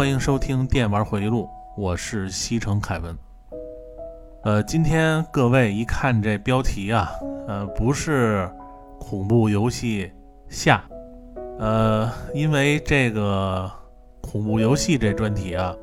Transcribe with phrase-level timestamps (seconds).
[0.00, 1.42] 欢迎收听《电玩回忆录》，
[1.76, 3.14] 我是西城凯文。
[4.44, 7.10] 呃，今天各位一看这标题啊，
[7.46, 8.50] 呃，不是
[8.98, 10.10] 恐怖游戏
[10.48, 10.82] 下，
[11.58, 13.70] 呃，因为这个
[14.22, 15.76] 恐怖游戏这专题啊，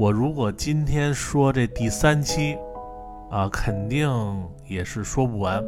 [0.00, 2.58] 我如果今天说这第三期
[3.30, 4.10] 啊，肯定
[4.66, 5.62] 也是说不完。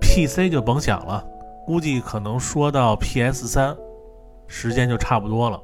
[0.00, 1.26] PC 就甭想了，
[1.66, 3.76] 估计可能说到 PS 三，
[4.46, 5.60] 时间就差不多了。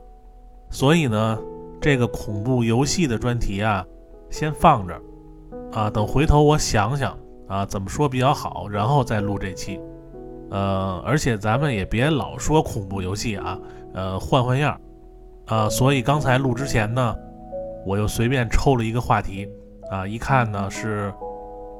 [0.74, 1.38] 所以呢，
[1.80, 3.86] 这个恐怖游戏的专题啊，
[4.28, 5.00] 先放着，
[5.70, 9.80] 啊，等回头我想想啊，怎么说比较好，然后再录这期。
[10.50, 13.56] 呃，而且咱们也别老说恐怖游戏啊，
[13.92, 14.72] 呃，换换样
[15.46, 17.14] 儿，啊，所以刚才录之前呢，
[17.86, 19.48] 我又随便抽了一个话题，
[19.92, 21.14] 啊，一看呢是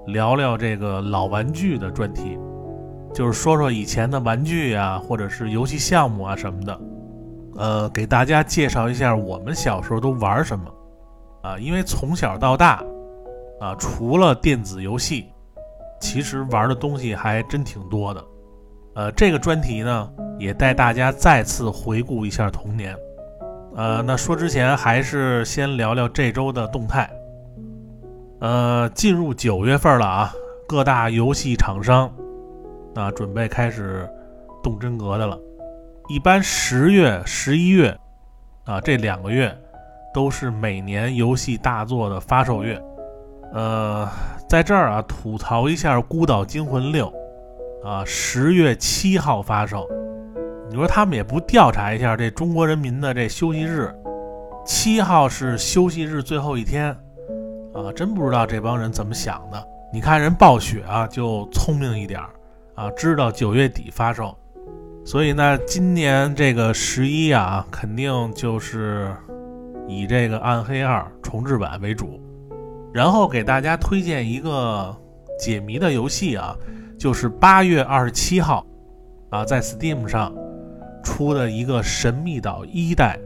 [0.06, 2.39] 聊聊这个老玩具的专题，
[3.12, 6.81] 就是说说以前的玩具啊，或者是游戏项目啊什么的。
[7.56, 10.64] 呃，给大家介绍一下我们小时候都玩什么
[11.42, 11.58] 啊？
[11.58, 12.83] 因为从小到大
[13.60, 15.26] 啊，除了电子游戏，
[16.00, 18.25] 其实玩的东西还真挺多的。
[18.94, 22.97] 呃，这个专题呢，也带大家再次回顾一下童年。
[23.76, 27.10] 呃，那说之前还是先聊聊这周的动态。
[28.41, 30.32] 呃，进入九月份了啊，
[30.69, 32.10] 各大游戏厂商
[32.94, 34.09] 啊，准备开始
[34.62, 35.38] 动真格的了。
[36.06, 37.97] 一般十月、十一月，
[38.65, 39.56] 啊，这两个月
[40.12, 42.78] 都是每年游戏大作的发售月。
[43.54, 44.06] 呃，
[44.47, 47.10] 在这儿啊，吐槽一下《孤岛惊魂六》，
[47.88, 49.88] 啊，十月七号发售。
[50.69, 53.91] 你说他们也不调查一下这中国人民的这休息日，
[54.66, 56.91] 七号是休息日最后一天，
[57.72, 59.69] 啊，真不知道这帮人怎么想的。
[59.91, 62.28] 你看人暴雪啊，就聪明一点儿，
[62.75, 64.37] 啊，知道九月底发售。
[65.06, 69.15] 所以呢，今年这个十一啊，肯定就是
[69.87, 72.19] 以这个《暗黑二》重置版为主，
[72.91, 74.97] 然后给大家推荐一个
[75.38, 76.56] 解谜的游戏啊，
[76.98, 78.66] 就是八月二十七号
[79.28, 80.34] 啊，在 Steam 上
[81.03, 83.19] 出的一个《神秘岛一代》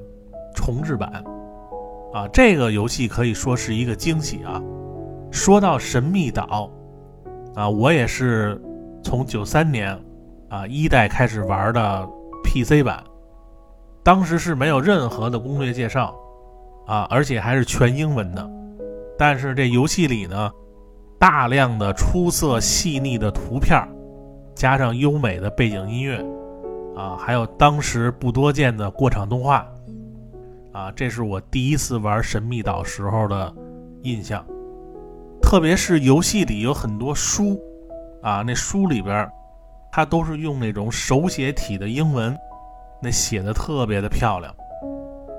[0.56, 1.22] 重置版
[2.12, 4.60] 啊，这个游戏可以说是一个惊喜啊。
[5.30, 6.72] 说到《神秘岛》
[7.60, 8.60] 啊，我也是
[9.00, 9.96] 从九三年。
[10.48, 12.08] 啊，一代开始玩的
[12.42, 13.04] PC 版，
[14.02, 16.14] 当时是没有任何的攻略介绍，
[16.86, 18.50] 啊，而且还是全英文的。
[19.18, 20.50] 但是这游戏里呢，
[21.18, 23.86] 大量的出色细腻的图片，
[24.54, 26.16] 加上优美的背景音乐，
[26.96, 29.66] 啊，还有当时不多见的过场动画，
[30.72, 33.54] 啊，这是我第一次玩神秘岛时候的
[34.02, 34.42] 印象。
[35.42, 37.60] 特别是游戏里有很多书，
[38.22, 39.30] 啊，那书里边。
[39.90, 42.36] 他都是用那种手写体的英文，
[43.00, 44.54] 那写的特别的漂亮。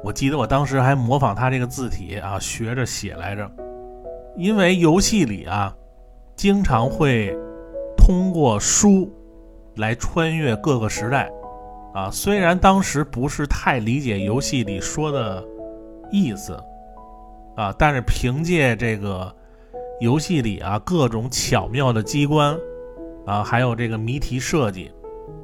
[0.04, 3.50] 我记得我当时还模仿他这个字体啊，学着写来着。
[4.38, 5.76] 因为游戏里啊，
[6.36, 7.36] 经常会
[7.98, 9.12] 通过书
[9.76, 11.30] 来穿越各个时代
[11.94, 12.10] 啊。
[12.10, 15.44] 虽然当时不是太理解游戏里说的
[16.10, 16.54] 意思
[17.58, 19.36] 啊，但是凭借这个
[20.00, 22.58] 游戏里啊各种巧妙的机关。
[23.30, 24.92] 啊，还有这个谜题设计，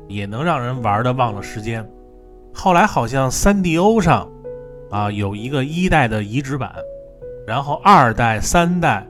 [0.07, 1.87] 也能让人玩的忘了时间。
[2.51, 4.27] 后来好像 3DO 上
[4.89, 6.73] 啊有一个一代的移植版，
[7.45, 9.05] 然后二代、三代，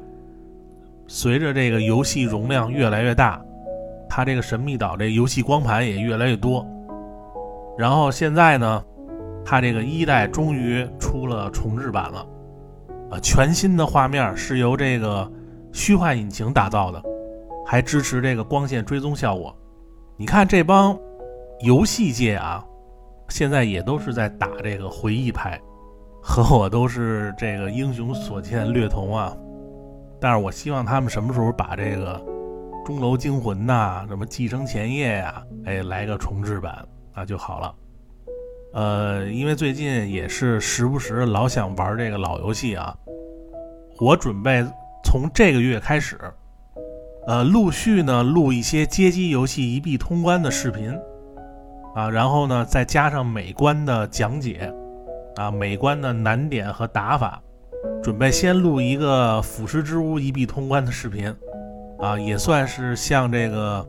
[1.08, 3.42] 随着这个游戏容量越来越大，
[4.10, 6.68] 它这个神秘岛这游戏光盘也越来越多。
[7.78, 8.84] 然后现在呢，
[9.46, 12.28] 它这个一代终于出了重置版了，
[13.10, 15.32] 啊，全新的画面是由这个
[15.72, 17.02] 虚幻引擎打造的。
[17.66, 19.54] 还支持这个光线追踪效果，
[20.16, 20.98] 你看这帮
[21.62, 22.64] 游戏界啊，
[23.30, 25.60] 现在也都是在打这个回忆牌，
[26.22, 29.36] 和我都是这个英雄所见略同啊。
[30.22, 32.24] 但是我希望他们什么时候把这个
[32.86, 37.76] 钟楼惊魂呐、什么寄生前夜呀，哎，来个重置版那就好了。
[38.74, 42.96] 呃，因为最近也是时不时老想玩这个老游戏啊，
[44.00, 44.64] 我准备
[45.04, 46.20] 从这个月开始。
[47.28, 50.96] 呃，陆续呢录一些街机游戏一币通关的视频，
[51.96, 54.72] 啊，然后呢再加上每关的讲解，
[55.36, 57.42] 啊，每关的难点和打法，
[58.04, 61.34] 准备先录一个腐蚀之屋一币通关的视频，
[61.98, 63.84] 啊，也算是向这个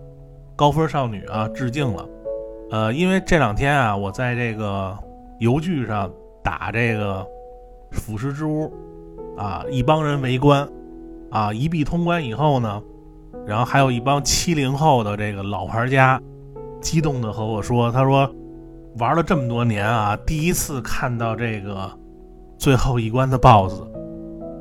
[0.56, 2.08] 高分少女啊致敬了。
[2.70, 4.96] 呃，因为这两天啊，我在这个
[5.40, 6.10] 游剧上
[6.42, 7.22] 打这个
[7.90, 8.72] 腐蚀之屋，
[9.36, 10.66] 啊，一帮人围观，
[11.30, 12.82] 啊，一币通关以后呢。
[13.46, 16.20] 然后还有一帮七零后的这个老玩家，
[16.80, 18.28] 激动的和我说：“他说，
[18.98, 21.90] 玩了这么多年啊，第一次看到这个
[22.58, 23.82] 最后一关的 BOSS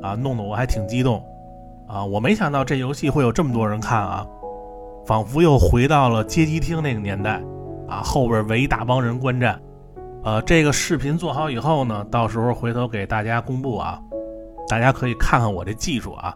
[0.02, 1.22] 啊，弄得我还挺激动
[1.88, 2.04] 啊！
[2.04, 4.26] 我没想到这游戏会有这么多人看啊，
[5.04, 7.42] 仿佛又回到了街机厅那个年代
[7.88, 9.60] 啊，后边围一大帮人观战。
[10.22, 14.00] 呃，这个视频做好以后呢，到时候回头给大家公布啊，
[14.68, 16.34] 大家可以看看我这技术啊，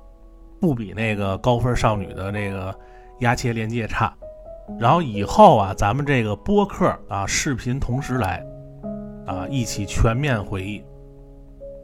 [0.60, 2.74] 不比那个高分少女的那个
[3.20, 4.12] 压切连接差。
[4.78, 8.44] 然后以后啊，咱们这个播客啊，视频同时来，
[9.26, 10.84] 啊，一起全面回忆。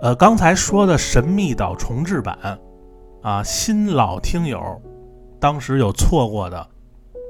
[0.01, 2.39] 呃，刚才说的《神秘岛》重置版，
[3.23, 4.61] 啊，新老听友，
[5.41, 6.65] 当时有错过的，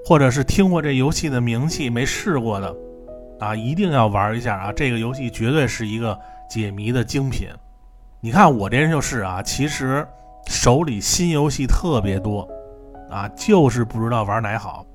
[0.04, 2.76] 或者是听过这游戏的名气没试过的，
[3.38, 4.72] 啊，一定要玩一下啊！
[4.72, 6.18] 这个游戏绝对是一个
[6.50, 7.48] 解谜的精品。
[8.20, 10.06] 你看我这人就是啊，其实
[10.46, 12.48] 手里新游戏特别多，
[13.10, 14.86] 啊，就是不知道玩哪好。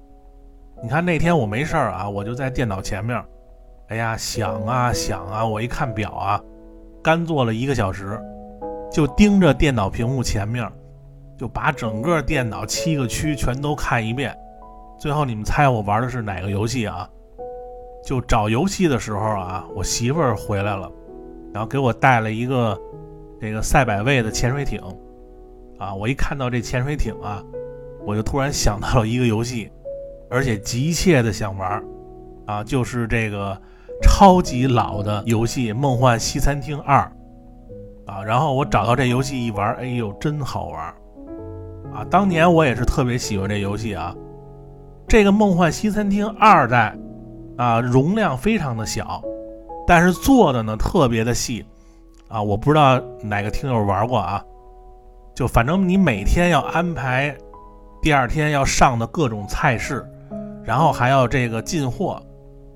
[0.81, 3.23] 你看那天我没事儿啊，我就在电脑前面，
[3.89, 6.41] 哎呀想啊想啊，我一看表啊，
[7.03, 8.19] 干坐了一个小时，
[8.91, 10.67] 就盯着电脑屏幕前面，
[11.37, 14.35] 就把整个电脑七个区全都看一遍。
[14.99, 17.07] 最后你们猜我玩的是哪个游戏啊？
[18.03, 20.91] 就找游戏的时候啊，我媳妇儿回来了，
[21.53, 22.79] 然后给我带了一个
[23.39, 24.81] 这个赛百味的潜水艇，
[25.81, 27.43] 啊，我一看到这潜水艇啊，
[28.05, 29.71] 我就突然想到了一个游戏。
[30.29, 31.83] 而且急切的想玩
[32.45, 33.59] 啊，就是这个
[34.01, 36.99] 超级老的游戏《梦幻西餐厅二》
[38.11, 38.23] 啊。
[38.23, 40.85] 然后我找到这游戏一玩，哎呦，真好玩
[41.93, 42.05] 啊！
[42.09, 44.15] 当年我也是特别喜欢这游戏啊。
[45.05, 46.95] 这个《梦幻西餐厅二代》
[47.61, 49.21] 啊，容量非常的小，
[49.85, 51.65] 但是做的呢特别的细
[52.29, 52.41] 啊。
[52.41, 54.41] 我不知道哪个听友玩过啊，
[55.41, 57.35] 就反正你每天要安排
[57.99, 60.05] 第二天要上的各种菜式。
[60.63, 62.21] 然后还要这个进货，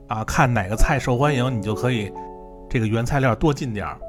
[0.08, 2.12] 啊，看哪个菜受欢迎，你就可以
[2.68, 4.00] 这个原材料多进点儿，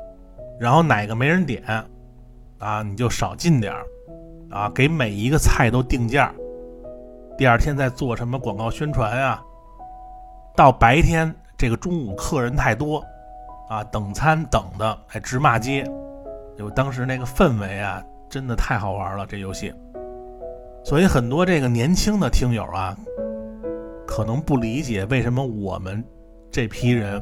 [0.59, 1.63] 然后哪个没人点，
[2.59, 3.85] 啊，你就少进点儿，
[4.51, 6.33] 啊，给每一个菜都定价，
[7.37, 9.45] 第二天再做什么广告宣传啊？
[10.57, 13.05] 到白天这个中午客人太多，
[13.69, 15.85] 啊，等餐等的还直骂街，
[16.57, 19.73] 就当时那个氛围啊，真的太好玩了这游戏，
[20.85, 22.97] 所以很多这个年轻的听友啊。
[24.07, 26.03] 可能不理解为什么我们
[26.51, 27.21] 这批人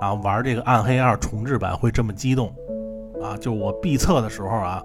[0.00, 2.52] 啊玩这个《暗黑二》重置版会这么激动
[3.22, 3.36] 啊！
[3.36, 4.82] 就我闭测的时候啊，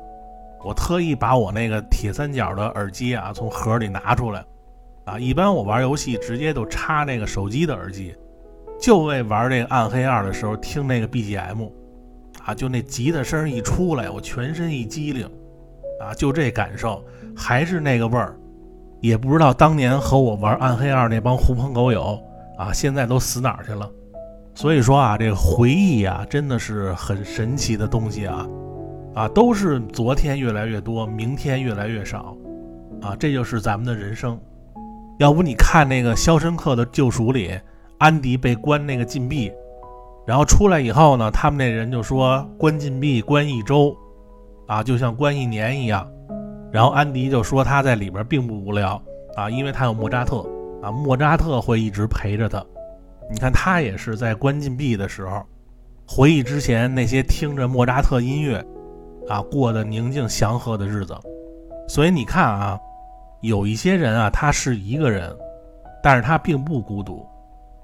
[0.64, 4.46] 我特意把我那个铁三角的耳机啊从盒里拿出来
[5.06, 5.18] 啊。
[5.18, 8.16] 一般我玩游戏直接都插那个手机的耳机，
[8.80, 11.70] 就为玩这个《暗黑二》的时候听那个 BGM
[12.46, 15.28] 啊，就那吉他声一出来，我全身一激灵
[16.00, 17.04] 啊，就这感受，
[17.36, 18.36] 还是那个味儿。
[19.02, 22.18] 也不知道当年和我玩暗黑二那帮狐朋狗友
[22.58, 23.90] 啊，现在都死哪儿去了？
[24.56, 28.48] 所以说啊，这个回忆啊，真的是很神奇的东西啊，
[29.14, 32.38] 啊，都是昨天越来越多，明天越来越少，
[33.02, 34.40] 啊，这就是咱们的人生。
[35.20, 37.60] 要不你看那个《肖申克的救赎》里，
[37.98, 39.52] 安迪被关那个禁闭，
[40.26, 43.96] 然后出来以后呢，他们那人就说关禁闭关一周，
[44.74, 46.10] 啊，就像关一年一样。
[46.72, 49.00] 然后安迪就说他在里边并不无聊
[49.36, 50.40] 啊，因为他有莫扎特
[50.82, 52.66] 啊，莫扎特会一直陪着他。
[53.30, 55.44] 你看他也是在关禁闭的时候，
[56.08, 58.66] 回忆之前那些听着莫扎特音乐
[59.30, 61.16] 啊过的宁静祥和的日子。
[61.88, 62.80] 所以你看啊，
[63.42, 65.32] 有一些人啊，他是一个人，
[66.02, 67.24] 但是他并不孤独，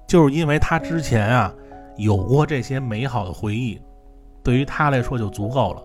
[0.08, 1.54] 就是因为他之前啊
[1.96, 3.80] 有过这些美好的回忆，
[4.42, 5.82] 对于他来说就足够了。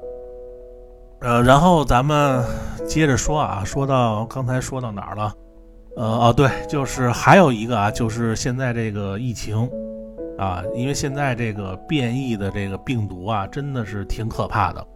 [1.26, 2.46] 呃，然后咱们
[2.88, 5.34] 接着说啊，说到刚才说到哪儿了？
[5.96, 9.68] 呃，哦，对，就是还有一个啊，就是现在这个疫情
[10.38, 14.88] 啊，因为现在这个变异的这个病毒啊，真的是挺可怕的。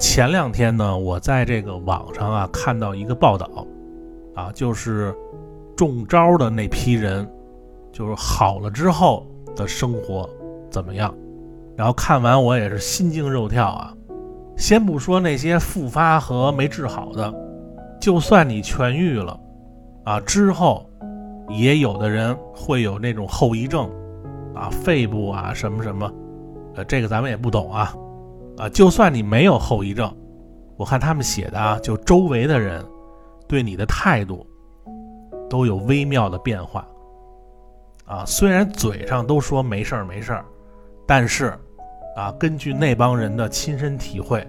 [0.00, 3.48] 前两天呢，我在这个网上啊看到一个报道
[4.34, 5.14] 啊，就是
[5.76, 7.24] 中招的那批人，
[7.92, 10.28] 就是好了之后的生活
[10.72, 11.14] 怎么样？
[11.76, 13.94] 然后看完我也是心惊肉跳啊。
[14.58, 17.32] 先不说那些复发和没治好的，
[18.00, 19.38] 就算你痊愈了，
[20.04, 20.84] 啊，之后
[21.48, 23.88] 也有的人会有那种后遗症，
[24.56, 26.12] 啊，肺部啊什么什么，
[26.74, 27.94] 呃，这个咱们也不懂啊，
[28.58, 30.12] 啊，就算你没有后遗症，
[30.76, 32.84] 我看他们写的啊，就周围的人
[33.46, 34.44] 对你的态度
[35.48, 36.84] 都有微妙的变化，
[38.06, 40.44] 啊，虽然嘴上都说没事儿没事儿，
[41.06, 41.56] 但是。
[42.18, 44.44] 啊，根据那帮人的亲身体会，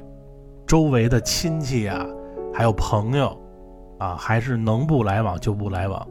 [0.66, 2.04] 周围的亲戚啊，
[2.52, 3.40] 还有朋友，
[4.00, 6.08] 啊，还是能不来往就不来往，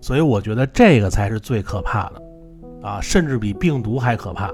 [0.00, 2.22] 所以我觉得这个才是最可怕的。
[2.88, 4.48] 啊，甚至比病毒还可怕。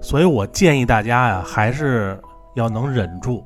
[0.00, 2.18] 所以我建议大家呀，还是
[2.56, 3.44] 要能忍住，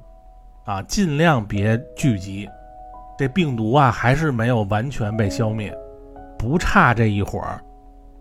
[0.65, 2.49] 啊，尽量别聚集。
[3.19, 5.77] 这病毒啊，还是没有完全被消灭，
[6.39, 7.61] 不差这一会儿。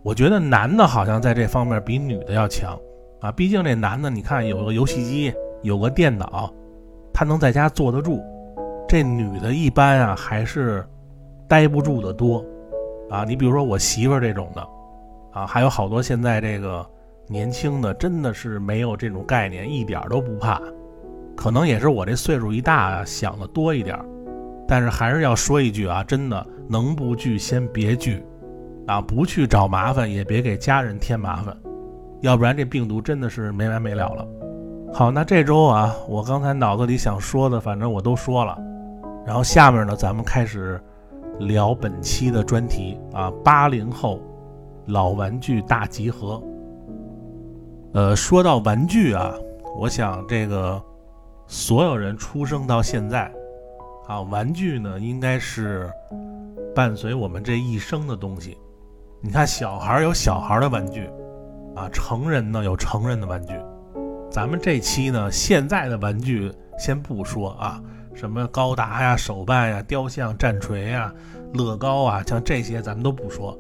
[0.02, 2.76] 我觉得男的好像在这方面比女的要强
[3.20, 5.34] 啊，毕竟这男的，你看有个游戏机，
[5.64, 6.54] 有个电脑，
[7.14, 8.22] 他能在家坐得住。
[8.88, 10.88] 这女的一般啊，还是
[11.48, 12.46] 待不住的多
[13.10, 13.24] 啊。
[13.24, 14.62] 你比如说我媳妇儿这种的
[15.34, 16.86] 啊，还有好多现在这个
[17.28, 20.62] 年轻的，真的是没有这种概念，一点都不怕。
[21.36, 24.00] 可能也是我这岁数一大啊，想的多一点。
[24.68, 28.24] 但是还是要说一句啊，真的能不聚先别聚，
[28.86, 31.58] 啊，不去找麻烦，也别给家人添麻烦，
[32.22, 34.28] 要不然这病毒真的是没完没了了。
[34.94, 38.58] 好，那这周啊，我刚才脑子里想说的，反正我都说了。
[39.26, 40.82] 然后下面呢，咱们开始
[41.40, 44.20] 聊本期的专题啊，八零后
[44.86, 46.42] 老玩具大集合。
[47.94, 49.34] 呃，说到玩具啊，
[49.78, 50.82] 我想这个
[51.46, 53.32] 所有人出生到现在。
[54.08, 55.92] 啊，玩具呢，应该是
[56.74, 58.58] 伴随我们这一生的东西。
[59.20, 61.10] 你看，小孩有小孩的玩具，
[61.78, 63.54] 啊，成人呢有成人的玩具。
[64.32, 67.80] 咱们这期呢，现在的玩具先不说啊，
[68.16, 71.14] 什么高达呀、手办呀、雕像、战锤呀、
[71.54, 73.58] 乐高啊，像这些咱们都不说。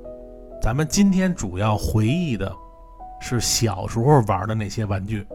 [0.59, 2.51] 咱们今天主要回忆的
[3.21, 5.25] 是小时候玩的那些玩具。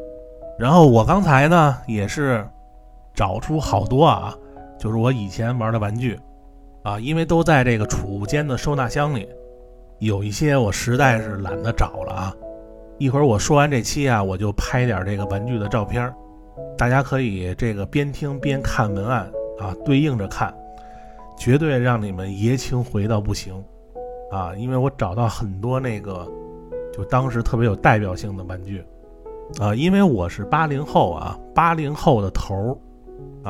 [0.58, 2.44] 然后我刚才呢，也是
[3.14, 4.36] 找出好多啊。
[4.78, 6.18] 就是我以前玩的玩具，
[6.82, 9.28] 啊，因为都在这个储物间的收纳箱里，
[10.00, 12.34] 有一些我实在是懒得找了啊。
[13.02, 16.14] 一会儿我说完这期啊，我就拍点这个玩具的照片，
[16.78, 19.28] 大家可以这个边听边看文案
[19.58, 20.54] 啊，对应着看，
[21.36, 23.52] 绝对让你们爷青回到不行
[24.30, 24.54] 啊！
[24.54, 26.24] 因为我找到很多那个
[26.96, 28.84] 就当时特别有代表性的玩具
[29.58, 32.78] 啊，因为我是八零后啊，八零后的头儿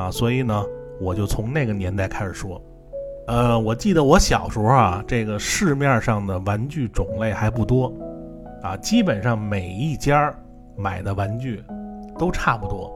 [0.01, 0.65] 啊，所以呢。
[1.01, 2.61] 我就从那个年代开始说，
[3.27, 7.91] 呃，我记得我小时候啊，这个市面上的玩具种类还不多，
[8.63, 10.33] 啊，基本上每一家
[10.75, 11.63] 买的玩具
[12.17, 12.91] 都差不多，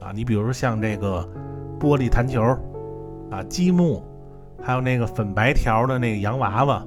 [0.00, 1.26] 啊，你比如像这个
[1.80, 2.42] 玻璃弹球，
[3.30, 4.02] 啊，积木，
[4.60, 6.84] 还有那个粉白条的那个洋娃娃，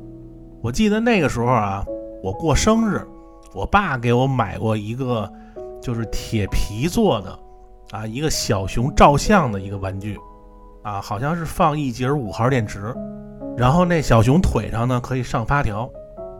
[0.61, 1.83] 我记得那个时候啊，
[2.21, 3.01] 我过生日，
[3.55, 5.31] 我爸给我买过一个，
[5.81, 7.39] 就是铁皮做的，
[7.91, 10.19] 啊，一个小熊照相的一个玩具。
[10.81, 12.95] 啊，好像是放一节五号电池，
[13.57, 15.87] 然后那小熊腿上呢可以上发条，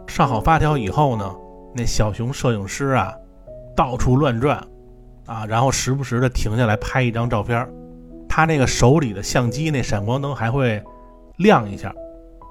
[0.07, 1.35] 上好发条以后呢，
[1.73, 3.13] 那小熊摄影师啊
[3.75, 4.57] 到处乱转，
[5.25, 7.67] 啊，然后时不时的停下来拍一张照片，
[8.27, 10.83] 他那个手里的相机那闪光灯还会
[11.37, 11.93] 亮一下，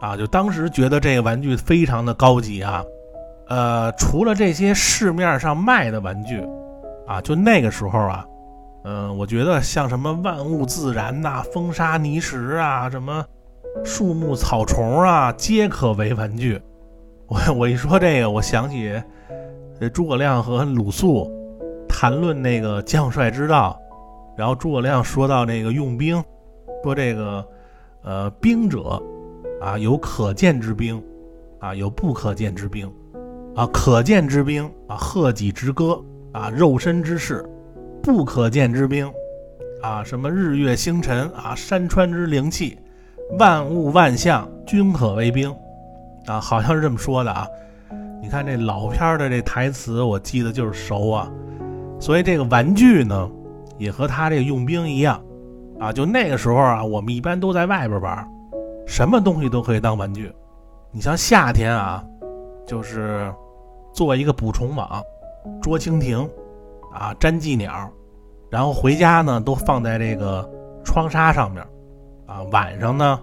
[0.00, 2.84] 啊，就当时觉得这个玩具非常的高级啊，
[3.48, 6.42] 呃，除了这些市面上卖的玩具，
[7.06, 8.25] 啊，就那个时候啊。
[8.84, 13.22] 嗯，我觉得像什么万物自然呐、风沙泥石啊、什么
[13.84, 16.58] 树木草虫啊，皆可为玩具。
[17.28, 18.90] 我 我一说这个，我想起
[19.78, 21.30] 这诸葛亮和鲁肃
[21.88, 23.78] 谈论那个将帅之道，
[24.37, 26.23] 然后诸葛亮说到那个用兵，
[26.82, 27.47] 说这个
[28.02, 29.00] 呃兵者
[29.61, 31.02] 啊有可见之兵
[31.58, 32.90] 啊有不可见之兵
[33.54, 37.44] 啊可见之兵啊贺己之歌啊肉身之事。
[38.00, 39.12] 不可见之兵，
[39.82, 42.78] 啊，什么日月星辰啊，山川之灵气，
[43.38, 45.54] 万物万象均可为兵，
[46.28, 47.47] 啊，好像是这么说的啊。
[48.20, 51.30] 你看这老片的这台词，我记得就是熟啊。
[52.00, 53.28] 所以这个玩具呢，
[53.78, 55.20] 也和他这个用兵一样，
[55.80, 58.28] 啊，就那个时候啊，我们一般都在外边玩，
[58.87, 60.32] 什么东西都可以当玩具。
[60.90, 62.04] 你像夏天啊，
[62.66, 63.32] 就是
[63.92, 65.02] 做一个捕虫网，
[65.61, 66.28] 捉蜻蜓，
[66.92, 67.90] 啊，粘寄鸟。
[68.50, 70.49] 然后回家呢，都放在这个
[70.85, 71.62] 窗纱上面，
[72.26, 73.20] 啊，晚上呢，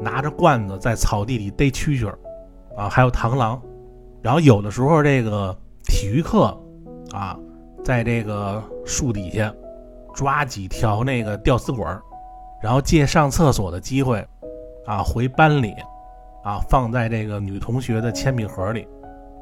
[0.00, 2.18] 拿着罐子在草地里逮蛐蛐儿，
[2.76, 3.60] 啊，还有螳螂。
[4.22, 6.56] 然后有的时候这个体育课，
[7.12, 7.38] 啊，
[7.84, 9.52] 在这个树底下
[10.14, 12.02] 抓几条那个吊丝管儿，
[12.62, 14.26] 然后借上厕所的机会，
[14.86, 15.74] 啊，回班里，
[16.44, 18.86] 啊，放在这个女同学的铅笔盒里，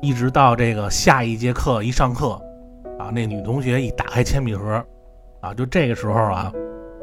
[0.00, 2.40] 一直到这个下一节课一上课，
[2.98, 4.82] 啊，那女同学一打开铅笔盒。
[5.40, 6.50] 啊，就这个时候啊，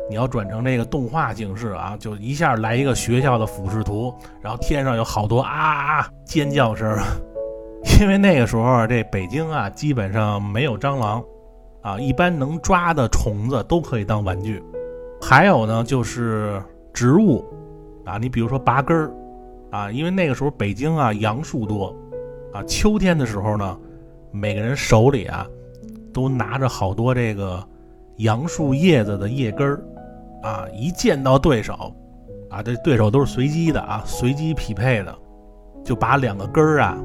[0.09, 6.97] 你要转成这个动画形式啊，就一下来一个学校的俯视图，然后天上有好多啊尖叫声，
[8.01, 11.23] 因为那个时候这北京啊基本上没有蟑螂，
[11.81, 14.61] 啊，一般能抓的虫子都可以当玩具。
[15.21, 16.61] 还有呢，就是
[16.93, 17.45] 植物，
[18.05, 19.11] 啊，你比如说拔根儿，
[19.69, 21.95] 啊，因为那个时候北京啊杨树多，
[22.51, 23.77] 啊，秋天的时候呢，
[24.31, 25.47] 每个人手里啊
[26.11, 27.63] 都拿着好多这个
[28.21, 29.83] 杨树叶子的叶根儿
[30.43, 31.93] 啊，一见到对手
[32.49, 35.15] 啊，这对手都是随机的啊，随机匹配的，
[35.83, 36.97] 就把两个根儿啊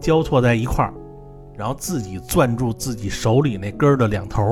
[0.00, 0.92] 交错在一块儿，
[1.56, 4.42] 然后自己攥住自己手里那根儿的两头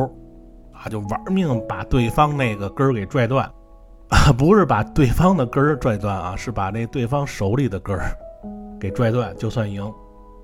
[0.72, 3.50] 啊，就玩命把对方那个根儿给拽断。
[4.10, 8.10] 啊，不是把对方的根儿拽断啊，是把那对方手里的根儿
[8.80, 9.88] 给拽断，就算赢。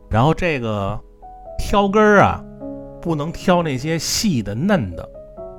[0.09, 0.97] 然后这个
[1.59, 2.41] 挑根儿啊，
[3.01, 5.09] 不能挑那些细的嫩的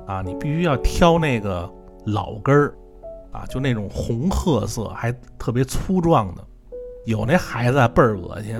[0.08, 1.70] 啊，你必须要挑那个
[2.06, 2.74] 老根儿
[3.30, 6.42] 啊，就那种红褐色还特别粗壮的。
[7.04, 8.54] 有那孩子倍儿恶心，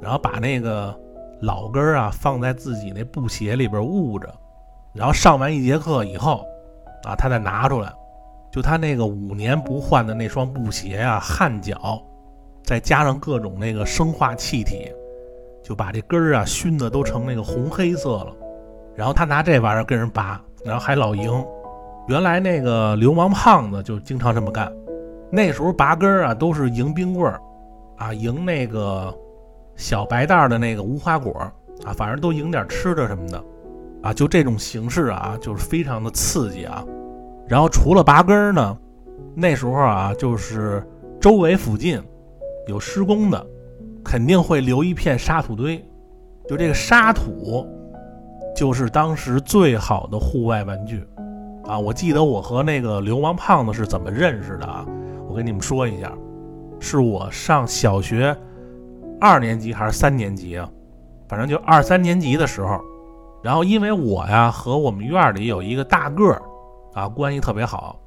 [0.00, 0.94] 然后把那个
[1.40, 4.28] 老根儿啊放在自己那布鞋里边捂着，
[4.92, 6.44] 然后上完一节课以后
[7.04, 7.92] 啊，他再拿出来。
[8.50, 12.02] 就他那个五年不换的那双布鞋啊，汗脚，
[12.62, 14.92] 再加上各种那个生化气体，
[15.62, 18.36] 就把这根儿啊熏的都成那个红黑色了。
[18.94, 21.32] 然后他拿这玩意儿跟人拔，然后还老赢。
[22.08, 24.70] 原来那个流氓胖子就经常这么干。
[25.30, 27.40] 那时候拔根儿啊都是赢冰棍儿，
[27.96, 29.14] 啊赢那个
[29.76, 31.32] 小白袋的那个无花果
[31.84, 33.44] 啊，反正都赢点吃的什么的，
[34.02, 36.84] 啊就这种形式啊，就是非常的刺激啊。
[37.48, 38.76] 然后除了拔根儿呢，
[39.34, 40.86] 那时候啊，就是
[41.20, 42.02] 周围附近
[42.66, 43.46] 有施工的，
[44.04, 45.82] 肯定会留一片沙土堆。
[46.48, 47.66] 就这个沙土，
[48.54, 51.06] 就是当时最好的户外玩具
[51.66, 51.78] 啊！
[51.78, 54.86] 我记得我和那个流氓胖子是怎么认识的啊？
[55.28, 56.12] 我跟你们说一下，
[56.80, 58.36] 是我上小学
[59.20, 60.68] 二年级还是三年级啊？
[61.28, 62.80] 反正就二三年级的时候，
[63.42, 66.42] 然后因为我呀和我们院里有一个大个儿。
[66.94, 67.98] 啊，关系特别好，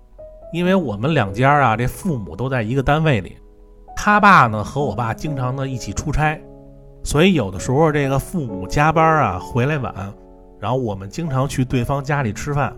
[0.53, 3.35] 因为我们两家啊，这父母都在一个单位里，
[3.95, 6.39] 他爸呢和我爸经常的一起出差，
[7.03, 9.91] 所以有的时候这个父母加班啊回来晚，
[10.59, 12.75] 然后我们经常去对方家里吃饭，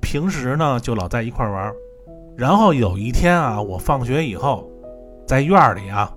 [0.00, 1.72] 平时呢就老在一块玩。
[2.36, 4.68] 然后有一天啊，我放学以后，
[5.26, 6.10] 在院里啊，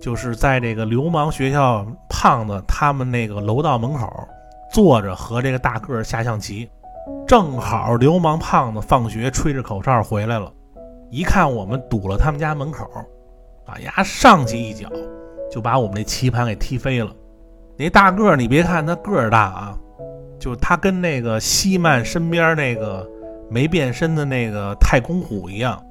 [0.00, 4.08] 就是在这个流氓学校胖子他们那个楼道门口
[4.72, 6.68] 坐着和这个大个下象棋。
[7.26, 10.50] 正好流氓胖子放学吹着口哨回来了，
[11.10, 12.84] 一看我们堵了他们家门口，
[13.66, 14.88] 啊呀，上去一脚
[15.50, 17.10] 就把我们那棋盘给踢飞了。
[17.78, 19.78] 那大个儿，你别看他个儿大啊，
[20.38, 23.06] 就他跟那个西曼身边那个
[23.50, 25.82] 没变身的那个太空虎一样，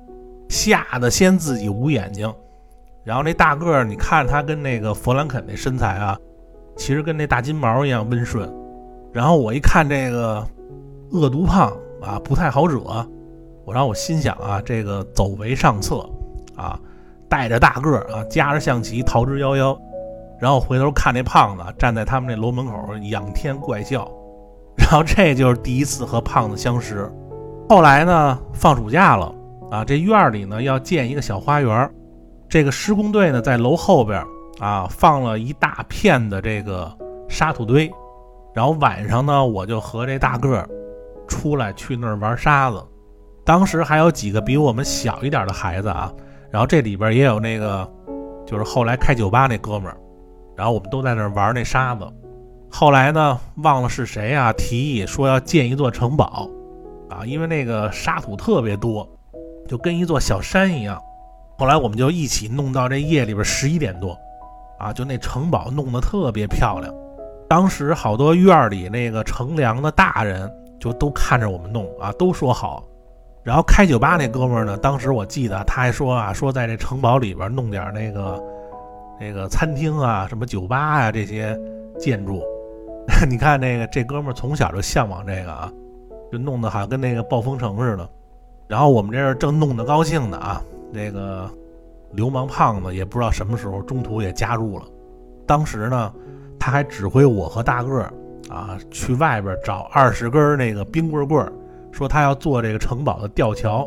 [0.49, 2.33] 吓得先自己捂眼睛。
[3.03, 6.17] 然后那大个儿，你看他跟那个弗兰肯那身材啊，
[6.75, 8.51] 其实跟那大金毛一样温顺。
[9.13, 10.45] 然后我一看这个。
[11.10, 12.81] 恶毒胖啊，不太好惹。
[13.63, 16.05] 我让我心想啊，这个走为上策
[16.57, 16.77] 啊，
[17.29, 19.79] 带着大个儿啊，夹着象棋逃之夭夭。
[20.38, 24.05] 然后回头看那胖子站在他们那楼门口仰天怪笑。
[24.80, 27.12] 然后这就是第一次和胖子相识。
[27.68, 29.34] 后来呢，放暑假了
[29.72, 31.90] 啊，这院里呢要建一个小花园。
[32.48, 34.24] 这个施工队呢在楼后边
[34.60, 36.90] 啊放了一大片的这个
[37.28, 37.92] 沙土堆。
[38.54, 40.68] 然后晚上呢，我就和这大个儿。
[41.28, 42.82] 出来去那儿玩沙子，
[43.44, 46.10] 当时还有几个比我们小一点的孩子啊，
[46.50, 47.86] 然后这里边也有那个，
[48.46, 49.98] 就是后来开酒吧那哥们儿，
[50.56, 52.08] 然后我们都在那儿玩那沙子。
[52.69, 56.49] 后来呢，忘了是谁啊，提议说要建一座城堡，
[57.10, 59.08] 啊，因为那个沙土特别多，
[59.67, 61.01] 就跟一座小山一样。
[61.58, 64.17] 后来我们就一起弄到这夜里边十一点多，
[64.80, 66.93] 啊，就那城堡弄得特别漂亮。
[67.49, 70.51] 当时好多院里那个乘凉的大人。
[70.80, 72.84] 就都看着我们弄啊，都说好。
[73.43, 78.39] 然后开酒吧那哥们儿呢，当时我记得他还说啊，说在这城堡里边弄点那个
[79.19, 81.60] 那个餐厅啊，什么酒吧呀这些
[81.99, 82.43] 建筑。
[83.28, 85.72] 你看那个这哥们儿从小就向往这个啊，
[86.32, 88.08] 就弄得好像跟那个暴风城似的。
[88.67, 91.50] 然后我们这儿正弄得高兴呢啊，那个
[92.12, 94.86] 流氓胖子也不知道什么时候中途也加入了。
[95.46, 96.13] 当时呢，
[96.60, 98.13] 他还指挥我和大个儿。
[98.50, 101.52] 啊，去外边找二十根那个冰棍棍儿，
[101.91, 103.86] 说他要做这个城堡的吊桥。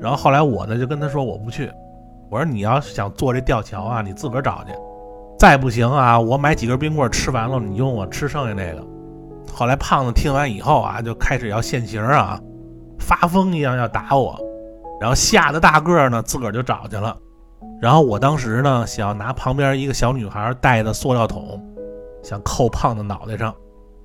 [0.00, 1.68] 然后后来我呢就跟他说我不去，
[2.30, 4.72] 我说你要想做这吊桥啊，你自个儿找去。
[5.38, 8.84] 再不行啊，我买几根冰棍吃完了，你用我吃剩下那个。
[9.52, 12.40] 后来胖子听完以后啊，就开始要现形啊，
[12.98, 14.38] 发疯一样要打我。
[15.00, 17.16] 然后吓得大个儿呢自个儿就找去了。
[17.80, 21.62] 然后我当时呢想要拿旁边一个小女孩带的塑料桶，
[22.22, 23.54] 想扣胖子脑袋上。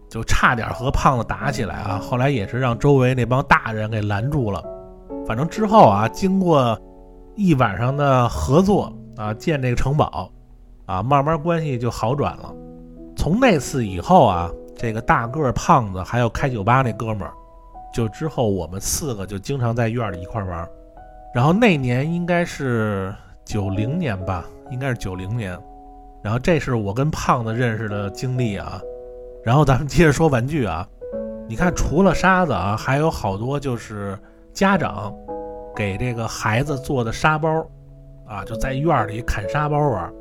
[0.09, 1.99] 就差点和胖子打起来啊！
[1.99, 4.63] 后来也是让周围那帮大人给拦住了。
[5.25, 6.79] 反正之后啊，经过
[7.35, 10.29] 一晚上的合作啊，建这个城堡，
[10.85, 12.53] 啊，慢慢关系就好转了。
[13.15, 17.33] 从那次以后啊，这个大个胖子还有开酒吧那哥们儿，
[17.93, 20.67] 就之后我们四个就经常在院里一块玩。
[21.33, 23.13] 然后那年应该是
[23.45, 25.57] 九零年吧，应该是九零年。
[26.21, 28.81] 然后这是我跟胖子认识的经历啊。
[29.43, 30.87] 然后咱们接着说玩具啊，
[31.47, 34.17] 你看除了沙子啊，还有好多就是
[34.53, 35.13] 家长
[35.75, 37.65] 给这个孩子做的沙包
[38.25, 40.13] 啊，就在院里砍沙包玩。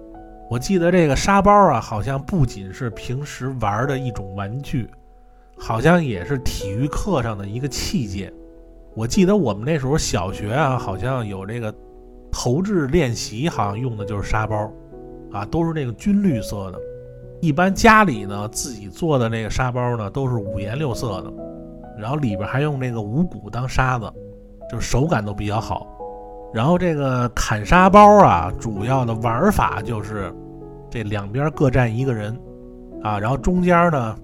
[0.53, 4.87] 我记得这个沙包啊，好像不仅是平时玩的一种玩具，
[5.57, 8.31] 好像也是体育课上的一个器械。
[8.95, 11.75] 我记得我们那时候小学啊，好像有这个
[12.31, 14.71] 投掷练习，好像用的就是沙包，
[15.33, 16.79] 啊，都是那个军绿色的。
[17.41, 21.33] 一般家里呢自己做的那个沙包呢，都是五颜六色的，
[21.99, 24.05] 然后里边还用那个五谷当沙子，
[24.71, 25.87] 就是手感都比较好。
[26.53, 30.31] 然后这个砍沙包啊，主要的玩法就是。
[30.92, 32.38] 这两边各站一个人，
[33.02, 34.14] 啊，然后中间呢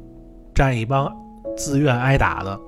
[0.54, 1.11] 站一帮
[1.57, 2.61] 自愿挨打的，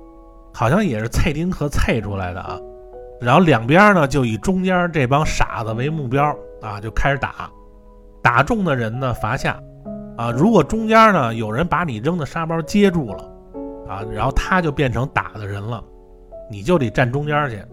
[0.51, 2.59] 好像也是菜丁克菜出来的啊。
[3.19, 7.47] 然后两边呢就以中间这帮傻子为目标啊，就开始打，
[8.23, 9.61] 打中的人呢罚下，
[10.17, 13.23] 啊，如果中间呢有人把你扔的沙包接住了，
[13.87, 15.79] 啊，然后他就变成打的人了，
[16.49, 17.63] 你就得站中间去，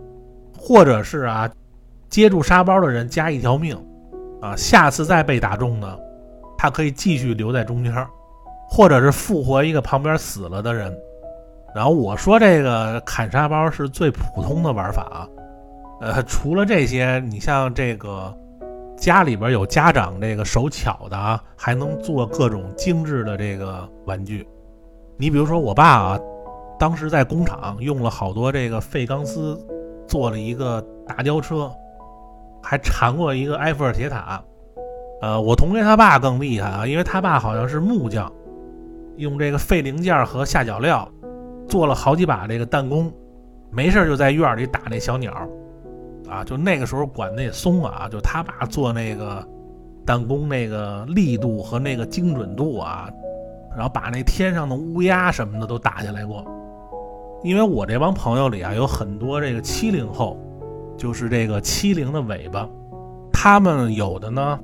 [0.58, 1.48] 或者是啊
[2.10, 3.74] 接住沙包的人加一条命，
[4.42, 5.98] 啊，下次再被打中呢。
[6.58, 7.94] 他可以继续留在中间，
[8.68, 10.92] 或者是复活一个旁边死了的人。
[11.74, 15.28] 然后我说这个砍沙包是最普通的玩法啊，
[16.00, 18.36] 呃，除了这些，你像这个
[18.96, 24.48] 家里边有家长这个手巧的啊，还能做各种精致的这个玩具。
[25.16, 26.20] 你比如说我爸啊，
[26.78, 29.56] 当时在工厂用了好多这个废钢丝
[30.08, 31.70] 做了一个大吊车，
[32.62, 34.42] 还缠过一个埃菲尔铁塔。
[35.20, 38.30] 呃，我同学他爸更厉害啊，因为他爸好像是木匠，
[39.16, 41.08] 用这个废零件和下脚料
[41.66, 43.12] 做了好几把这个弹弓，
[43.68, 45.32] 没事就在院里打那小鸟，
[46.28, 49.44] 啊，就那个时候管的也松啊，就他爸做那个
[50.06, 53.10] 弹弓那个力度和那个精准度啊，
[53.74, 56.44] 然后把那天上的乌鸦什么的都打下来过。
[57.42, 60.36] 因为我这帮朋友里啊，有很多这个七零后，
[60.96, 62.68] 就是这个七零的尾巴，
[63.32, 64.60] 他们有的呢。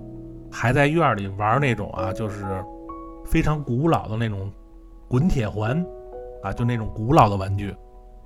[0.55, 2.45] 还在院里玩那种啊，就是
[3.27, 4.49] 非常古老的那种
[5.09, 5.85] 滚铁环
[6.45, 7.75] 啊，就那种古老的玩具。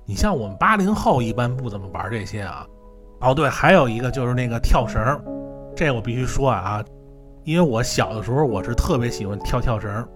[0.05, 2.65] 你像我们八零后一般不怎么玩这些啊。
[3.21, 5.01] 哦，对，还有一个就是那个跳绳，
[5.75, 6.83] 这我必须说啊，
[7.43, 10.07] 因为我小的时候我是特别喜欢跳跳绳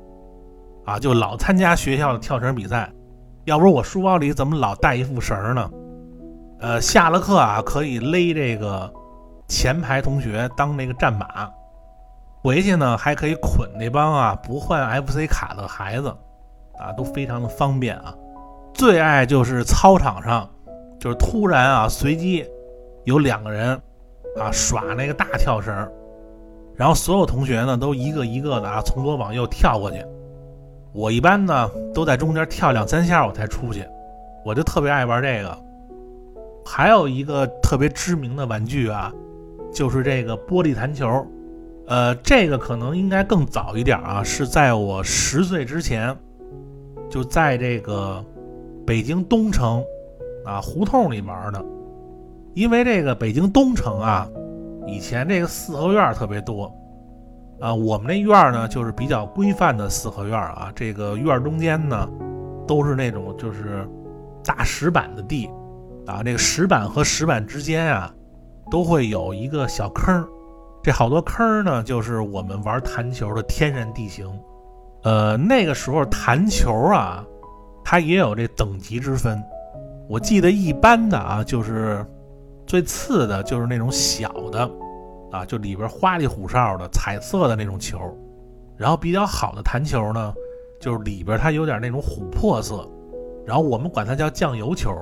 [0.85, 2.91] 啊，就老参加学校的跳绳比赛。
[3.45, 5.69] 要不是我书包里怎么老带一副绳呢？
[6.59, 8.89] 呃，下了课啊，可以勒这个
[9.47, 11.49] 前排同学当那个战马。
[12.43, 16.09] 回去呢，还可以捆那帮啊不换 FC 卡的孩子，
[16.77, 18.13] 啊，都非常的方便啊。
[18.73, 20.49] 最爱就是操场上，
[20.99, 22.45] 就是突然啊随机
[23.05, 23.81] 有两个人
[24.37, 25.73] 啊耍那个大跳绳，
[26.75, 30.05] 然后所有同学呢都一个一个的啊从左往右跳过去。
[30.91, 33.87] 我一般呢都在中间跳两三下我才出去，
[34.43, 35.57] 我就特别爱玩这个。
[36.65, 39.09] 还有一个特别知名的玩具啊，
[39.73, 41.25] 就是这个玻璃弹球。
[41.85, 46.15] 呃，这个可能应该更早一点啊，是在我十岁之前，
[47.09, 48.23] 就在这个
[48.85, 49.83] 北京东城
[50.45, 51.63] 啊胡同里玩的。
[52.53, 54.29] 因为这个北京东城啊，
[54.87, 56.71] 以前这个四合院特别多
[57.59, 62.07] 啊，我们那院呢就是比较规范的四合院啊，这个院中间呢
[62.65, 63.85] 都是那种就是
[64.43, 65.49] 大石板的地
[66.05, 68.13] 啊，这个石板和石板之间啊
[68.71, 70.25] 都会有一个小坑。
[70.83, 74.29] 这好多坑呢，就是我们玩弹球的天然地形。
[75.03, 77.25] 呃，那个时候弹球啊，
[77.85, 79.41] 它也有这等级之分。
[80.09, 82.05] 我记得一般的啊，就是
[82.67, 84.69] 最次的，就是那种小的
[85.31, 87.97] 啊，就里边花里胡哨的彩色的那种球。
[88.75, 90.33] 然后比较好的弹球呢，
[90.81, 92.85] 就是里边它有点那种琥珀色，
[93.45, 94.93] 然后我们管它叫酱油球。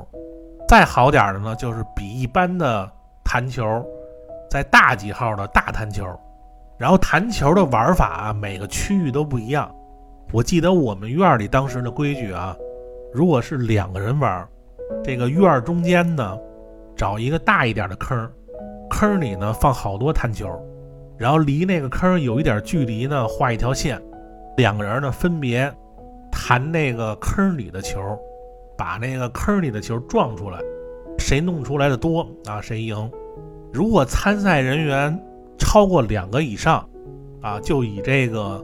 [0.67, 2.87] 再好点的呢，就是比一般的
[3.23, 3.83] 弹球。
[4.51, 6.05] 在大几号的大弹球，
[6.77, 9.73] 然后弹球的玩法啊每个区域都不一样。
[10.33, 12.53] 我记得我们院里当时的规矩啊，
[13.13, 14.45] 如果是两个人玩，
[15.01, 16.37] 这个院中间呢，
[16.97, 18.29] 找一个大一点的坑，
[18.89, 20.49] 坑里呢放好多弹球，
[21.17, 24.01] 然后离那个坑有一点距离呢，画一条线，
[24.57, 25.73] 两个人呢分别
[26.29, 28.01] 弹那个坑里的球，
[28.77, 30.59] 把那个坑里的球撞出来，
[31.17, 33.09] 谁弄出来的多啊，谁赢。
[33.73, 35.17] 如果参赛人员
[35.57, 36.87] 超过两个以上，
[37.41, 38.63] 啊，就以这个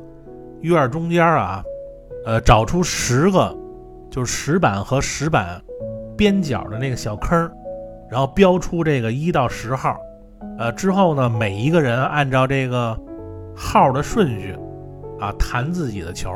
[0.62, 1.64] 院中间啊，
[2.26, 3.56] 呃，找出十个，
[4.10, 5.62] 就是石板和石板
[6.18, 7.50] 边角的那个小坑，
[8.10, 9.98] 然后标出这个一到十号，
[10.58, 13.00] 呃，之后呢，每一个人按照这个
[13.56, 14.56] 号的顺序
[15.20, 16.30] 啊弹自己的球，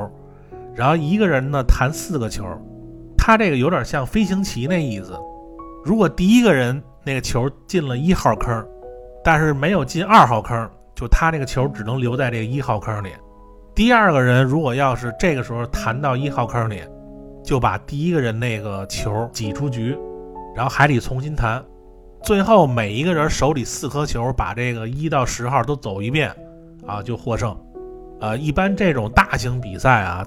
[0.73, 2.45] 然后一个人呢弹四个球，
[3.17, 5.13] 他这个有点像飞行棋那意思。
[5.83, 8.67] 如果第一个人那个球进了一号坑，
[9.23, 13.09] 但是没有进二号坑，就他那个球只能留在这个一号坑里。
[13.73, 16.81] 第二个人如果要是这个时候弹到一号坑里，
[17.43, 19.97] 就把第一个人那个球挤出局，
[20.55, 21.63] 然后还得重新弹。
[22.21, 26.31] 最后每一个人手里四颗球，把这个一到十号都走一遍，
[26.85, 27.57] 啊，就获胜。
[28.19, 30.23] 呃，一般这种大型比赛啊，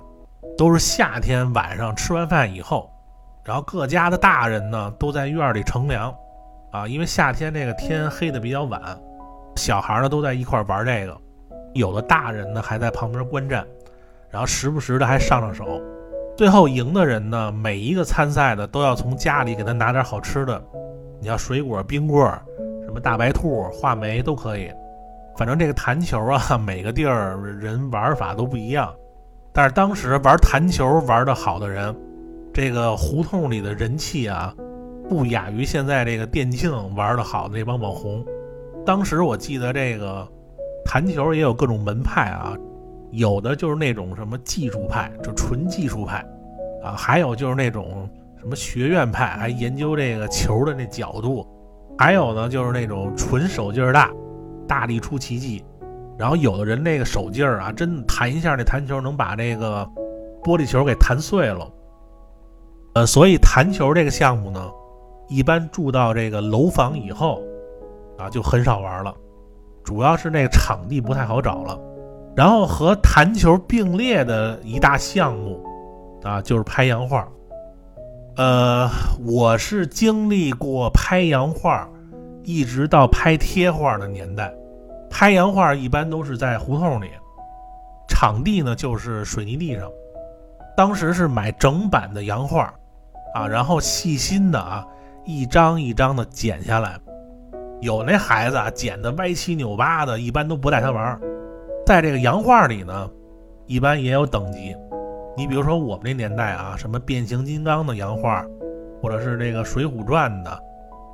[0.59, 2.91] 都是夏天晚上吃完饭以后。
[3.45, 6.13] 然后各家的大人呢都在院里乘凉，
[6.75, 8.81] 啊，因为夏天这个天黑的比较晚，
[9.55, 11.17] 小孩呢都在一块玩这个，
[11.73, 13.65] 有的大人呢还在旁边观战，
[14.29, 15.81] 然后时不时的还上上手。
[16.37, 20.61] 最后赢的人呢，每一个参赛的都要从家里给他拿点好吃的，
[21.21, 22.29] 你要水果、冰棍
[22.85, 24.69] 什么大白兔、话梅都可以。
[25.37, 28.93] 反正这个弹球啊， 每个地儿人玩法都不一样，
[29.53, 31.95] 但是当时玩弹球玩的好的人。
[32.53, 34.55] 这个胡同里的人气啊，
[35.09, 38.25] 不亚于现在这个电竞玩的好的那帮网红。
[38.85, 40.27] 当时我记得这个
[40.85, 42.55] 弹球也有各种门派啊，
[43.11, 46.25] 有的就是那种什么技术派，就纯技术派
[46.83, 51.47] 啊，还有就是那种什么学院派，还研究这个球的那角度，
[51.99, 54.11] 还有呢就是那种纯手劲儿大，
[54.67, 55.65] 大力出奇迹。
[56.17, 59.85] 然后有的人那个手劲儿啊，真弹一下那弹球能把那个
[60.45, 61.69] 玻璃球给弹碎了。
[62.95, 64.71] 呃，所以弹球这个项目呢，
[65.29, 67.41] 一般住到这个楼房以后，
[68.19, 69.15] 啊，就很少玩了，
[69.83, 71.79] 主要是那个场地不太好找了。
[72.37, 75.65] 然后和弹球并列的一大项目，
[76.23, 77.27] 啊，就是拍洋画。
[78.37, 78.89] 呃，
[79.25, 81.89] 我是经历过拍洋画，
[82.43, 84.53] 一直到拍贴画的年代。
[85.09, 87.09] 拍洋画一般都是在胡同里，
[88.09, 89.89] 场地呢就是水泥地上。
[90.77, 92.75] 当时是买整版的洋画。
[93.35, 94.87] 啊，然后细心的啊，
[95.25, 96.99] 一张一张的剪下来。
[97.81, 101.21] 有那孩子啊，剪的歪七扭八的，一般都不带他玩。
[101.85, 103.11] 在这个洋画里呢，
[103.67, 104.75] 一般也有等级。
[105.37, 108.47] 你比如说我们那年代啊，什么变形金刚的洋画，
[109.03, 110.59] 或者是这个水浒传的，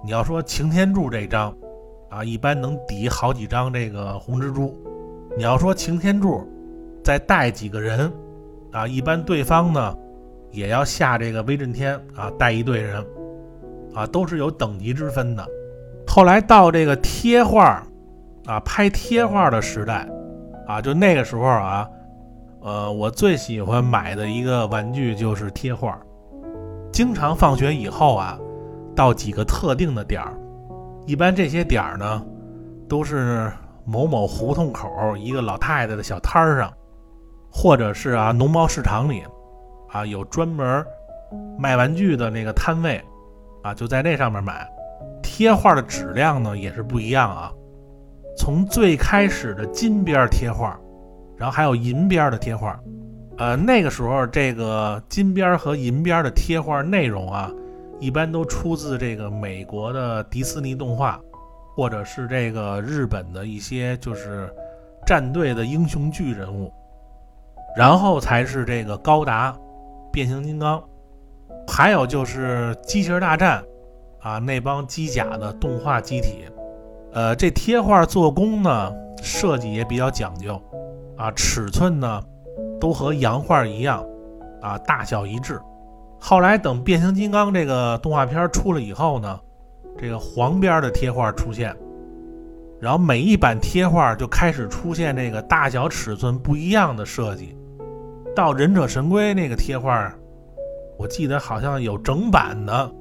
[0.05, 1.53] 你要说擎天柱这张
[2.09, 4.77] 啊，一般能抵好几张这个红蜘蛛。
[5.37, 6.47] 你要说擎天柱
[7.03, 8.13] 再带几个人
[8.73, 9.97] 啊，一般对方呢。
[10.53, 13.07] 也要下这个威震天啊，带一队人，
[13.95, 15.47] 啊，都是有等级之分的。
[16.07, 17.83] 后来到这个贴画，
[18.47, 20.09] 啊，拍贴画的时代，
[20.67, 21.89] 啊，就那个时候啊，
[22.61, 25.99] 呃，我最喜欢买的一个玩具就是贴画。
[26.93, 28.39] 经常放学以后啊，
[28.95, 30.35] 到几个特定的点儿，
[31.07, 32.25] 一般这些点儿呢，
[32.89, 33.51] 都是
[33.85, 36.73] 某某胡同口一个老太太的小摊儿上，
[37.51, 39.23] 或者是啊农贸市场里。
[39.93, 40.87] 啊，有专门
[41.59, 43.03] 卖玩具的那个摊位，
[43.63, 44.69] 啊，就在那上面买。
[45.23, 47.53] 贴画的质量呢也是不一样啊，
[48.37, 50.79] 从最开始的金边贴画，
[51.37, 52.79] 然后还有银边的贴画。
[53.39, 57.51] 呃，那个时候这个金边和银边的贴画内容啊，
[57.99, 61.19] 一般都出自这个美国的迪士尼动画，
[61.75, 64.53] 或者是这个日本的一些就是
[65.07, 66.71] 战队的英雄剧人物，
[67.75, 69.57] 然后才是这个高达。
[70.13, 70.83] 变形金刚，
[71.71, 73.63] 还有就是机器人大战，
[74.19, 76.45] 啊，那帮机甲的动画机体，
[77.13, 80.61] 呃，这贴画做工呢，设计也比较讲究，
[81.17, 82.21] 啊，尺寸呢，
[82.81, 84.05] 都和洋画一样，
[84.61, 85.61] 啊，大小一致。
[86.19, 89.39] 后来等变形金刚这个动画片出了以后呢，
[89.97, 91.75] 这个黄边的贴画出现，
[92.81, 97.57] 然后每一版贴画就开始出现这个大小尺寸不一样的设计。
[98.35, 100.13] 到忍者神龟那个贴画，
[101.01, 102.93] 我记得好像有整版的，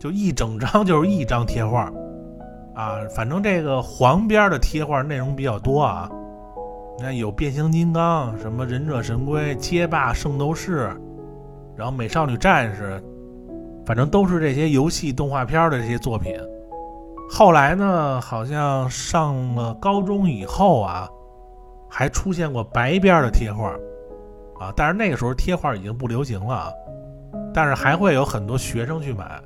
[0.00, 1.84] 就一整张 就是一张贴画，
[2.74, 6.10] 啊，反正这个黄边的贴画内容比较多啊。
[6.98, 10.90] 你看有变形金刚、什么忍者神龟、街霸、圣斗士，
[11.76, 13.00] 然后美少女战士，
[13.86, 16.34] 反正都是这些游戏动画片的这些作品。
[17.30, 21.08] 后来呢，好像上了高中以后啊，
[21.88, 23.72] 还出现过白边的贴画。
[24.58, 26.70] 啊，但是那个时候贴画已经不流行了，
[27.52, 29.40] 但是还会有很多学生去买。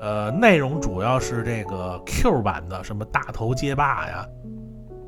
[0.00, 4.26] 呃，内容主要是这个 Q 版的，什么大头街霸呀，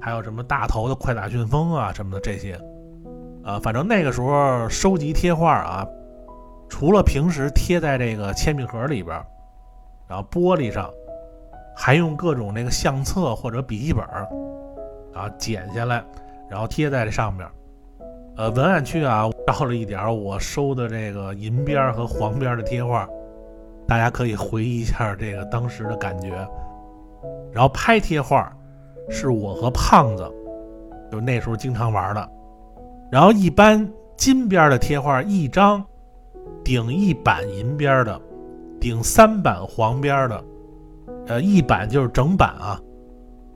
[0.00, 2.56] 还有什么大头的快打旋风啊什么的这些，
[3.42, 5.84] 呃，反正那个时候收集贴画啊，
[6.68, 9.20] 除了平时贴在这个铅笔盒里边，
[10.06, 10.88] 然后玻璃上，
[11.74, 14.04] 还用各种那个相册或者笔记本
[15.12, 16.04] 啊剪下来，
[16.48, 17.44] 然后贴在这上面。
[18.36, 23.08] 呃，文案区啊，照了一点我收的这个银边和黄边的贴画，
[23.86, 26.30] 大家可以回忆一下这个当时的感觉。
[27.52, 28.52] 然后拍贴画，
[29.08, 30.28] 是我和胖子，
[31.12, 32.28] 就那时候经常玩的。
[33.08, 35.84] 然后一般金边的贴画一张
[36.64, 38.20] 顶一版银边的，
[38.80, 40.44] 顶三版黄边的，
[41.28, 42.80] 呃，一版就是整版啊。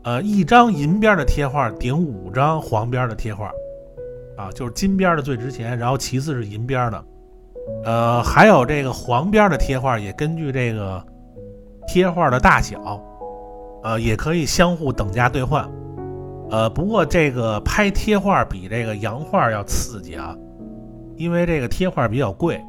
[0.05, 3.51] 呃，一张银边的贴画顶五张黄边的贴画。
[4.39, 7.05] 啊，就是金边的最值钱，然后其次是银边的，
[7.85, 11.05] 呃，还有这个黄边的贴画，也根据这个
[11.89, 13.03] 贴画的大小，
[13.83, 15.69] 呃，也可以相互等价兑换，
[16.51, 20.37] 呃，不过这个拍贴画比这个洋画要刺激啊，
[21.17, 22.63] 因为这个贴画比较贵，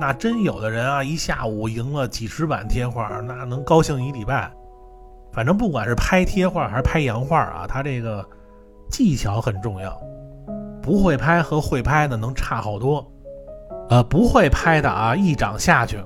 [0.00, 4.50] 那真有的人啊，一下午赢了几十版贴画，那能高兴一礼拜。
[5.30, 8.26] 反正不管是拍贴画还是拍洋画啊，它这个
[8.90, 9.94] 技巧很重要。
[10.88, 13.06] 不会拍和会拍的能差好多，
[13.90, 16.02] 呃，不会拍的啊，一掌下去，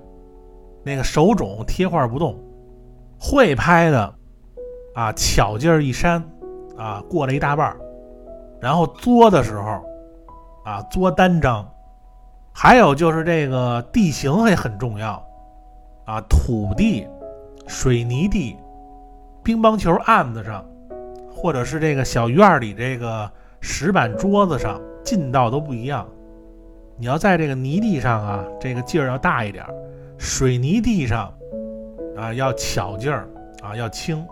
[0.82, 2.34] 那个手肿贴画不动；
[3.16, 4.12] 会拍的
[4.96, 6.20] 啊，巧劲儿一扇，
[6.76, 7.76] 啊，过了一大半
[8.60, 9.80] 然后作的时候
[10.64, 11.64] 啊，作单张。
[12.52, 15.24] 还有就是这个地形也很重要
[16.06, 17.06] 啊，土地、
[17.68, 18.56] 水泥地、
[19.44, 20.64] 乒乓球案子上，
[21.32, 23.30] 或者是这个小院里这个。
[23.62, 26.06] 石板桌子上劲道都不一样，
[26.98, 29.64] 你要在这个泥地上啊，这个劲儿要大一点；
[30.18, 31.32] 水泥地上
[32.16, 33.28] 啊，要巧劲儿
[33.62, 34.22] 啊，要轻。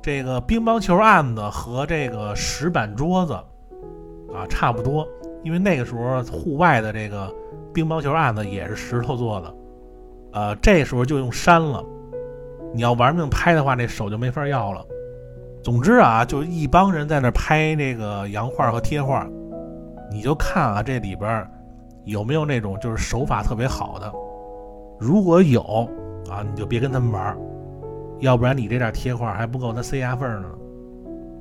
[0.00, 3.32] 这个乒乓球案子和这个石板桌子
[4.32, 5.06] 啊差不多，
[5.42, 7.28] 因为那个时候户外的这个
[7.72, 9.54] 乒乓球案子也是石头做的，
[10.32, 11.84] 呃，这时候就用山了。
[12.72, 14.84] 你要玩命拍的话，那手就没法要了。
[15.64, 19.26] 总之啊，就一帮人在那拍那个洋画和贴画，
[20.10, 21.48] 你就看啊，这里边
[22.04, 24.12] 有没有那种就是手法特别好的。
[25.00, 25.62] 如果有
[26.30, 27.34] 啊，你就别跟他们玩，
[28.20, 30.48] 要不然你这点贴画还不够他塞牙缝呢。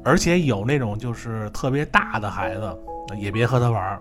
[0.05, 2.79] 而且有那种就是特别大的孩子，
[3.17, 3.99] 也别和他玩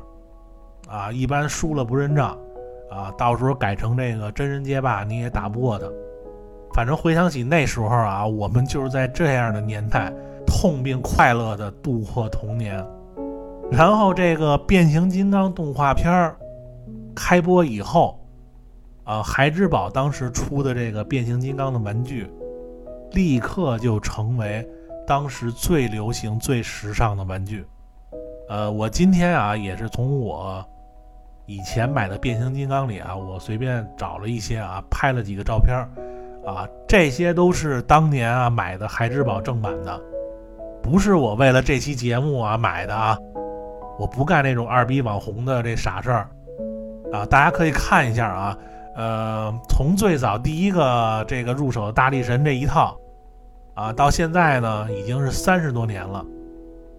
[0.88, 1.10] 啊。
[1.10, 2.38] 一般输了不认账
[2.92, 5.86] 啊，到时候改成这个真人街霸，你也打不过他。
[6.74, 10.12] 反正回想起那时候啊，我们就是在这样的年代
[10.46, 12.84] 痛并快乐的度过童年。
[13.70, 16.36] 然后这个变形金刚动画片儿
[17.14, 18.18] 开播以后，
[19.04, 22.30] 啊，孩之宝当时出的这个变形金刚的玩具，
[23.12, 24.66] 立刻就成为
[25.06, 27.64] 当时最流行、最时尚的玩具。
[28.48, 30.64] 呃，我今天啊也是从我
[31.46, 35.74] 以前买的变形金刚里啊，我随便找了一些啊，拍了几个照片。
[36.44, 40.00] 啊，这些都是当年啊买的孩之宝正版的，
[40.82, 43.16] 不是我为了这期节目啊买的啊，
[43.98, 46.28] 我不干那种二逼网红的这傻事儿。
[47.12, 48.58] 啊，大家可以看一下啊，
[48.96, 52.98] 呃，从最早第一个这个入手的大力神这一套
[53.74, 56.24] 啊，到现在呢已经是三十多年了，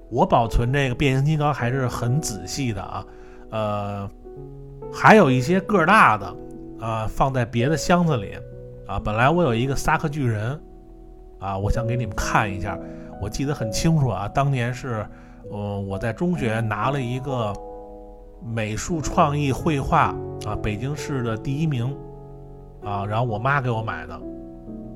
[0.09, 3.05] 我保存这个变形金刚还是很仔细的啊，
[3.49, 4.09] 呃，
[4.93, 6.35] 还有一些个大的
[6.79, 8.37] 啊放在别的箱子里。
[8.93, 10.61] 啊，本来我有一个萨克巨人，
[11.39, 12.77] 啊，我想给你们看一下，
[13.19, 15.03] 我记得很清楚啊，当年是，
[15.49, 17.51] 呃，我在中学拿了一个
[18.45, 20.13] 美术创意绘画
[20.45, 21.91] 啊，北京市的第一名，
[22.83, 24.21] 啊，然后我妈给我买的，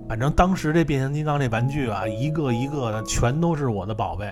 [0.07, 4.31] 反正当时这变形金刚这玩具啊，一个一个的全都是我的宝贝，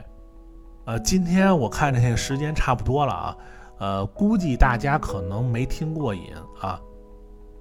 [0.85, 3.37] 呃，今天我看这个时间差不多了啊，
[3.79, 6.21] 呃，估计大家可能没听过瘾
[6.61, 6.79] 啊。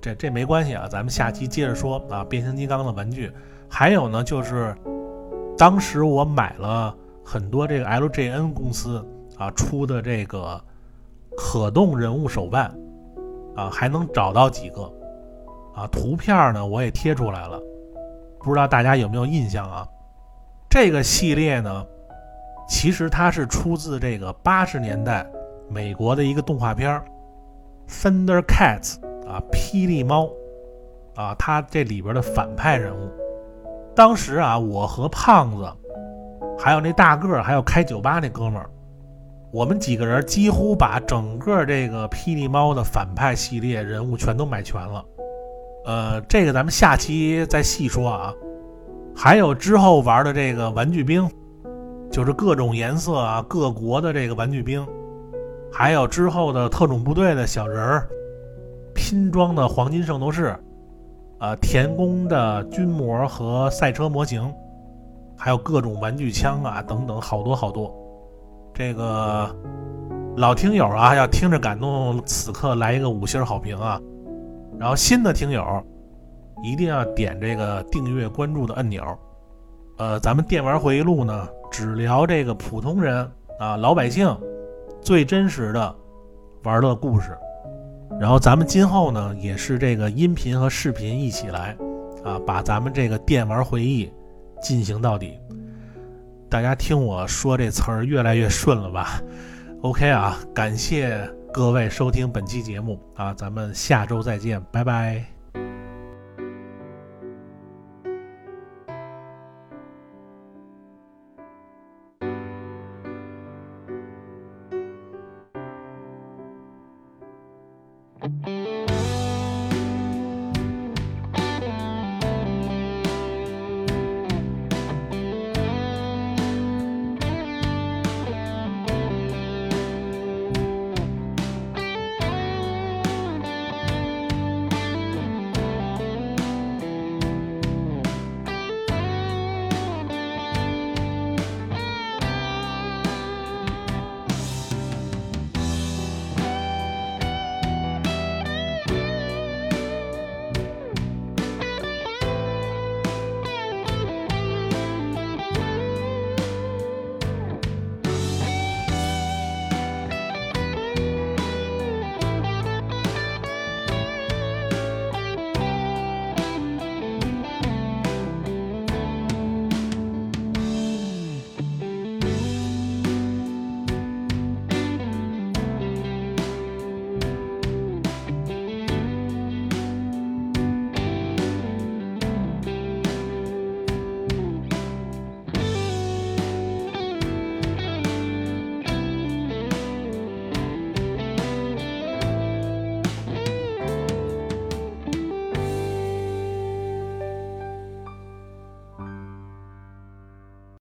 [0.04, 2.22] 这这没关系啊，咱们下期接着说啊。
[2.24, 3.32] 变形金刚的玩具，
[3.70, 4.76] 还有呢，就是
[5.56, 6.94] 当时我买了
[7.24, 9.02] 很多这个 LJN 公司
[9.38, 10.62] 啊出的这个
[11.38, 12.70] 可动人物手办
[13.56, 14.82] 啊，还能找到几个
[15.74, 17.58] 啊图片呢，我也贴出来了，
[18.40, 19.88] 不知道大家有没有印象啊？
[20.68, 21.86] 这个系列呢，
[22.68, 25.26] 其实它是出自这个八十年代
[25.70, 27.00] 美国的一个动画片
[27.88, 28.96] 《Thunder Cats》。
[29.26, 30.28] 啊，霹雳猫，
[31.14, 33.10] 啊，他这里边的反派人物，
[33.94, 35.66] 当时啊，我和胖子，
[36.58, 38.68] 还有那大个儿，还有开酒吧那哥们儿，
[39.52, 45.04] 我们几个人几乎把整个这个霹雳猫的反派系列人物全都买全了。
[45.86, 48.34] 呃，这个咱们下期再细说啊。
[49.16, 51.30] 还有之后玩的这个玩具兵，
[52.10, 54.84] 就是各种颜色啊，各国的这个玩具兵，
[55.70, 58.08] 还有之后的特种部队的小人儿，
[58.94, 60.56] 拼装的黄金圣斗士，
[61.38, 64.52] 啊，田宫的军模和赛车模型，
[65.36, 67.92] 还有各种玩具枪啊等等，好多好多。
[68.72, 69.54] 这个
[70.36, 74.00] 老听友啊，要听着感动，此刻来一个五星好评啊！
[74.78, 75.64] 然后新的听友
[76.64, 79.04] 一定要点这个订阅关注的按钮。
[79.98, 83.30] 呃，咱们电玩回忆录呢，只聊这个普通人
[83.60, 84.36] 啊，老百姓
[85.00, 85.94] 最真实的
[86.64, 87.36] 玩乐故事。
[88.20, 91.76] 然后咱们今后呢，也是这个音频和视频一起来
[92.24, 94.10] 啊，把咱们这个电玩回忆
[94.62, 95.38] 进行到底。
[96.48, 99.20] 大家听我说这词儿越来越顺了吧？
[99.82, 105.33] OK 啊，感谢各位收听本期节目啊，咱们下周再见，拜拜。